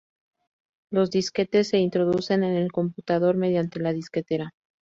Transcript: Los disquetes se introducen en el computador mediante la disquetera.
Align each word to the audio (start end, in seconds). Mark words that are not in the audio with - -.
Los 0.89 1.11
disquetes 1.11 1.67
se 1.69 1.77
introducen 1.77 2.43
en 2.43 2.55
el 2.55 2.71
computador 2.71 3.37
mediante 3.37 3.79
la 3.79 3.93
disquetera. 3.93 4.55